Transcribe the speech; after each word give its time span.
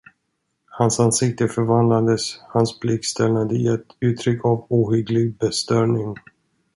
Hans 0.69 0.99
ansikte 0.99 1.47
förvandlades, 1.47 2.39
hans 2.49 2.79
blick 2.79 3.05
stelnade 3.05 3.55
i 3.55 3.67
ett 3.67 3.85
uttryck 3.99 4.45
av 4.45 4.65
ohygglig 4.69 5.37
bestörtning. 5.37 6.15